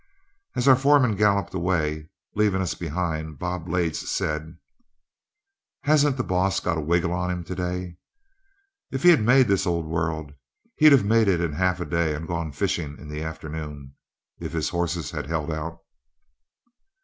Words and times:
As 0.55 0.67
our 0.67 0.75
foreman 0.75 1.15
galloped 1.15 1.53
away, 1.53 2.09
leaving 2.33 2.59
us 2.59 2.73
behind, 2.73 3.37
Bob 3.37 3.67
Blades 3.67 4.09
said, 4.09 4.57
"Hasn't 5.83 6.17
the 6.17 6.23
boss 6.23 6.59
got 6.59 6.79
a 6.79 6.81
wiggle 6.81 7.13
on 7.13 7.29
himself 7.29 7.55
today! 7.55 7.97
If 8.89 9.03
he'd 9.03 9.21
made 9.21 9.47
this 9.47 9.67
old 9.67 9.85
world, 9.85 10.33
he'd 10.77 10.91
have 10.91 11.05
made 11.05 11.27
it 11.27 11.39
in 11.39 11.53
half 11.53 11.79
a 11.79 11.85
day, 11.85 12.15
and 12.15 12.27
gone 12.27 12.51
fishing 12.51 12.97
in 12.97 13.09
the 13.09 13.21
afternoon 13.21 13.93
if 14.39 14.53
his 14.53 14.69
horses 14.69 15.11
had 15.11 15.27
held 15.27 15.51
out." 15.51 15.77